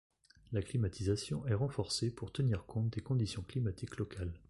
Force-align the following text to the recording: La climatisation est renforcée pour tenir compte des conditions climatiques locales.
La 0.51 0.63
climatisation 0.63 1.45
est 1.45 1.53
renforcée 1.53 2.09
pour 2.09 2.31
tenir 2.31 2.65
compte 2.65 2.89
des 2.89 3.01
conditions 3.01 3.43
climatiques 3.43 3.97
locales. 3.97 4.33